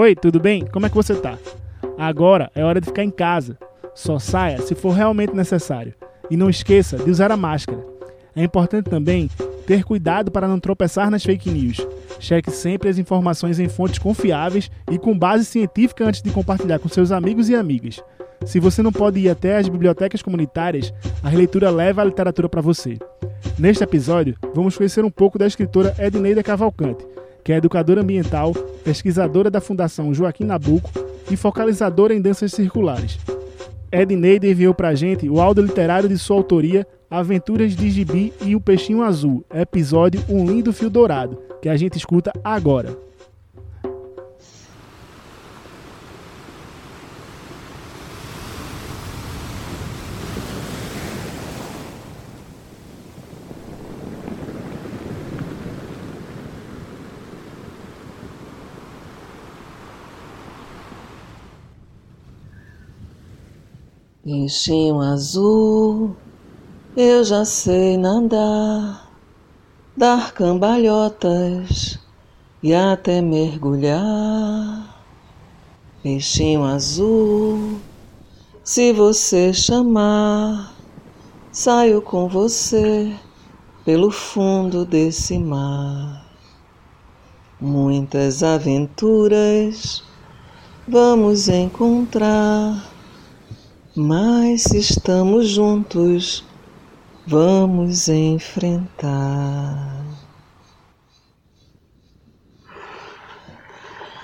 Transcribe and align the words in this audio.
Oi, 0.00 0.14
tudo 0.14 0.38
bem? 0.38 0.64
Como 0.64 0.86
é 0.86 0.88
que 0.88 0.94
você 0.94 1.12
tá? 1.16 1.36
Agora 1.98 2.52
é 2.54 2.62
hora 2.62 2.80
de 2.80 2.86
ficar 2.86 3.02
em 3.02 3.10
casa. 3.10 3.58
Só 3.96 4.16
saia 4.20 4.62
se 4.62 4.76
for 4.76 4.92
realmente 4.92 5.34
necessário. 5.34 5.92
E 6.30 6.36
não 6.36 6.48
esqueça 6.48 6.96
de 6.96 7.10
usar 7.10 7.32
a 7.32 7.36
máscara. 7.36 7.84
É 8.36 8.44
importante 8.44 8.88
também 8.88 9.28
ter 9.66 9.82
cuidado 9.82 10.30
para 10.30 10.46
não 10.46 10.60
tropeçar 10.60 11.10
nas 11.10 11.24
fake 11.24 11.50
news. 11.50 11.84
Cheque 12.20 12.48
sempre 12.52 12.88
as 12.88 12.96
informações 12.96 13.58
em 13.58 13.68
fontes 13.68 13.98
confiáveis 13.98 14.70
e 14.88 15.00
com 15.00 15.18
base 15.18 15.44
científica 15.44 16.04
antes 16.04 16.22
de 16.22 16.30
compartilhar 16.30 16.78
com 16.78 16.88
seus 16.88 17.10
amigos 17.10 17.48
e 17.48 17.56
amigas. 17.56 18.00
Se 18.46 18.60
você 18.60 18.84
não 18.84 18.92
pode 18.92 19.18
ir 19.18 19.28
até 19.28 19.56
as 19.56 19.68
bibliotecas 19.68 20.22
comunitárias, 20.22 20.94
a 21.24 21.28
releitura 21.28 21.70
leva 21.70 22.02
a 22.02 22.04
literatura 22.04 22.48
para 22.48 22.60
você. 22.60 22.98
Neste 23.58 23.82
episódio, 23.82 24.36
vamos 24.54 24.76
conhecer 24.76 25.04
um 25.04 25.10
pouco 25.10 25.40
da 25.40 25.46
escritora 25.48 25.92
Edneida 25.98 26.44
Cavalcante, 26.44 27.04
que 27.48 27.52
é 27.54 27.56
educadora 27.56 28.02
ambiental, 28.02 28.52
pesquisadora 28.84 29.50
da 29.50 29.58
Fundação 29.58 30.12
Joaquim 30.12 30.44
Nabuco 30.44 30.90
e 31.30 31.34
focalizadora 31.34 32.14
em 32.14 32.20
danças 32.20 32.52
circulares. 32.52 33.18
Edneida 33.90 34.46
enviou 34.46 34.74
para 34.74 34.88
a 34.88 34.94
gente 34.94 35.26
o 35.30 35.40
áudio 35.40 35.64
literário 35.64 36.10
de 36.10 36.18
sua 36.18 36.36
autoria, 36.36 36.86
Aventuras 37.10 37.74
de 37.74 37.88
Gibi 37.88 38.34
e 38.44 38.54
o 38.54 38.60
Peixinho 38.60 39.02
Azul, 39.02 39.42
episódio 39.50 40.22
Um 40.28 40.44
Lindo 40.44 40.74
Fio 40.74 40.90
Dourado, 40.90 41.38
que 41.62 41.70
a 41.70 41.76
gente 41.78 41.96
escuta 41.96 42.30
agora. 42.44 43.07
Peixinho 64.28 65.00
azul, 65.00 66.14
eu 66.94 67.24
já 67.24 67.46
sei 67.46 67.96
nadar, 67.96 69.10
dar 69.96 70.34
cambalhotas 70.34 71.98
e 72.62 72.74
até 72.74 73.22
mergulhar. 73.22 75.02
Peixinho 76.02 76.62
azul, 76.62 77.78
se 78.62 78.92
você 78.92 79.54
chamar, 79.54 80.74
saio 81.50 82.02
com 82.02 82.28
você 82.28 83.10
pelo 83.82 84.10
fundo 84.10 84.84
desse 84.84 85.38
mar. 85.38 86.22
Muitas 87.58 88.42
aventuras 88.42 90.04
vamos 90.86 91.48
encontrar 91.48 92.97
mas 93.98 94.66
estamos 94.66 95.48
juntos, 95.48 96.44
vamos 97.26 98.08
enfrentar. 98.08 100.04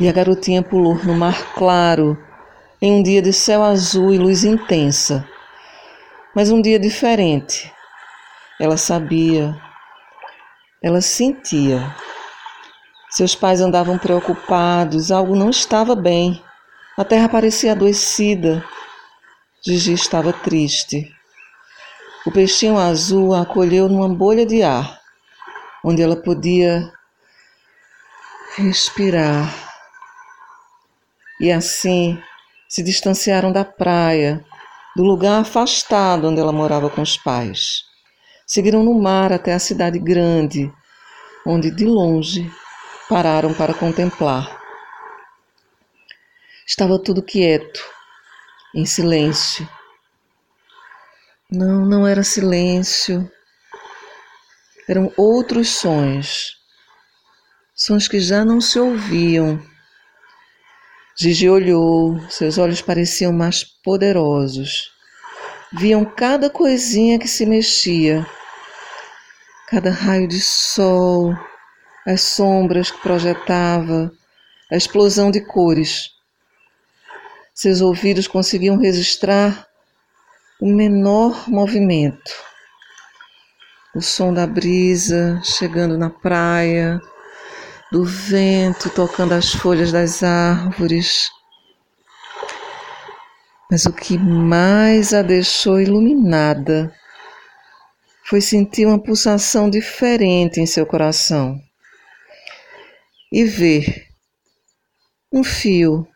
E 0.00 0.08
a 0.08 0.12
garotinha 0.12 0.62
pulou 0.62 0.94
no 1.04 1.14
mar 1.14 1.52
claro, 1.52 2.16
em 2.80 2.92
um 2.92 3.02
dia 3.02 3.20
de 3.20 3.30
céu 3.30 3.62
azul 3.62 4.10
e 4.10 4.16
luz 4.16 4.42
intensa. 4.42 5.28
Mas 6.34 6.50
um 6.50 6.62
dia 6.62 6.78
diferente. 6.78 7.70
Ela 8.58 8.78
sabia, 8.78 9.54
ela 10.82 11.02
sentia. 11.02 11.94
Seus 13.10 13.34
pais 13.34 13.60
andavam 13.60 13.98
preocupados, 13.98 15.12
algo 15.12 15.36
não 15.36 15.50
estava 15.50 15.94
bem. 15.94 16.42
A 16.96 17.04
terra 17.04 17.28
parecia 17.28 17.72
adoecida 17.72 18.64
Gigi 19.60 19.92
estava 19.92 20.32
triste. 20.32 21.12
O 22.24 22.30
peixinho 22.30 22.78
azul 22.78 23.34
a 23.34 23.42
acolheu 23.42 23.88
numa 23.88 24.08
bolha 24.08 24.46
de 24.46 24.62
ar, 24.62 25.00
onde 25.84 26.00
ela 26.00 26.14
podia 26.14 26.92
respirar. 28.56 29.52
E 31.40 31.50
assim 31.50 32.22
se 32.68 32.84
distanciaram 32.84 33.50
da 33.50 33.64
praia, 33.64 34.44
do 34.94 35.02
lugar 35.02 35.40
afastado 35.40 36.28
onde 36.28 36.40
ela 36.40 36.52
morava 36.52 36.88
com 36.88 37.02
os 37.02 37.16
pais. 37.16 37.82
Seguiram 38.46 38.84
no 38.84 38.94
mar 38.94 39.32
até 39.32 39.54
a 39.54 39.58
cidade 39.58 39.98
grande, 39.98 40.72
onde 41.44 41.68
de 41.72 41.84
longe 41.84 42.48
pararam 43.08 43.52
para 43.52 43.74
contemplar. 43.74 44.56
Estava 46.64 46.96
tudo 46.96 47.22
quieto 47.22 47.97
em 48.74 48.84
silêncio. 48.84 49.68
Não, 51.50 51.86
não 51.86 52.06
era 52.06 52.22
silêncio. 52.22 53.30
Eram 54.88 55.12
outros 55.16 55.68
sons. 55.68 56.56
Sons 57.74 58.08
que 58.08 58.20
já 58.20 58.44
não 58.44 58.60
se 58.60 58.78
ouviam. 58.78 59.62
Gigi 61.20 61.48
olhou, 61.48 62.20
seus 62.30 62.58
olhos 62.58 62.80
pareciam 62.80 63.32
mais 63.32 63.64
poderosos. 63.64 64.90
Viam 65.72 66.04
cada 66.04 66.48
coisinha 66.48 67.18
que 67.18 67.28
se 67.28 67.44
mexia, 67.44 68.26
cada 69.68 69.90
raio 69.90 70.28
de 70.28 70.40
sol, 70.40 71.36
as 72.06 72.22
sombras 72.22 72.90
que 72.90 73.02
projetava, 73.02 74.10
a 74.70 74.76
explosão 74.76 75.30
de 75.30 75.40
cores. 75.40 76.10
Seus 77.60 77.80
ouvidos 77.80 78.28
conseguiam 78.28 78.78
registrar 78.78 79.66
o 80.60 80.72
menor 80.72 81.50
movimento. 81.50 82.32
O 83.96 84.00
som 84.00 84.32
da 84.32 84.46
brisa 84.46 85.42
chegando 85.42 85.98
na 85.98 86.08
praia, 86.08 87.00
do 87.90 88.04
vento 88.04 88.88
tocando 88.90 89.32
as 89.32 89.52
folhas 89.52 89.90
das 89.90 90.22
árvores. 90.22 91.28
Mas 93.68 93.86
o 93.86 93.92
que 93.92 94.16
mais 94.16 95.12
a 95.12 95.20
deixou 95.20 95.80
iluminada 95.80 96.94
foi 98.22 98.40
sentir 98.40 98.86
uma 98.86 99.02
pulsação 99.02 99.68
diferente 99.68 100.60
em 100.60 100.66
seu 100.66 100.86
coração 100.86 101.60
e 103.32 103.42
ver 103.42 104.06
um 105.32 105.42
fio 105.42 106.06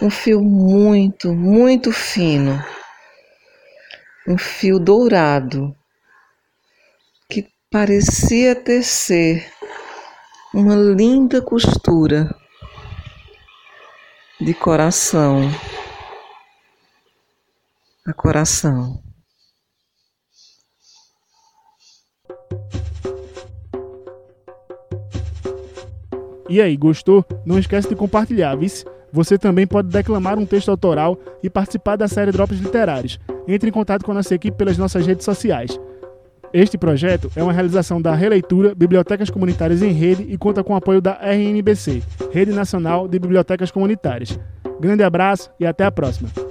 um 0.00 0.10
fio 0.10 0.42
muito, 0.42 1.32
muito 1.34 1.92
fino, 1.92 2.62
um 4.26 4.36
fio 4.36 4.78
dourado 4.78 5.74
que 7.28 7.48
parecia 7.70 8.54
tecer 8.54 9.50
uma 10.54 10.74
linda 10.74 11.40
costura 11.40 12.34
de 14.40 14.52
coração 14.54 15.50
a 18.06 18.12
coração. 18.12 19.02
E 26.48 26.62
aí, 26.62 26.76
gostou? 26.76 27.24
Não 27.44 27.58
esquece 27.58 27.88
de 27.88 27.96
compartilhar, 27.96 28.54
vice? 28.54 28.84
Você 29.12 29.38
também 29.38 29.66
pode 29.66 29.88
declamar 29.88 30.38
um 30.38 30.46
texto 30.46 30.70
autoral 30.70 31.18
e 31.42 31.48
participar 31.48 31.96
da 31.96 32.08
série 32.08 32.32
Drops 32.32 32.58
Literários. 32.58 33.18
Entre 33.46 33.68
em 33.68 33.72
contato 33.72 34.04
com 34.04 34.12
a 34.12 34.16
nossa 34.16 34.34
equipe 34.34 34.56
pelas 34.56 34.76
nossas 34.76 35.06
redes 35.06 35.24
sociais. 35.24 35.78
Este 36.52 36.78
projeto 36.78 37.30
é 37.34 37.42
uma 37.42 37.52
realização 37.52 38.00
da 38.00 38.14
Releitura 38.14 38.74
Bibliotecas 38.74 39.30
Comunitárias 39.30 39.82
em 39.82 39.92
Rede 39.92 40.26
e 40.28 40.38
conta 40.38 40.62
com 40.62 40.72
o 40.72 40.76
apoio 40.76 41.00
da 41.00 41.18
RNBC, 41.20 42.02
Rede 42.32 42.52
Nacional 42.52 43.08
de 43.08 43.18
Bibliotecas 43.18 43.70
Comunitárias. 43.70 44.38
Grande 44.80 45.02
abraço 45.02 45.50
e 45.58 45.66
até 45.66 45.84
a 45.84 45.90
próxima! 45.90 46.45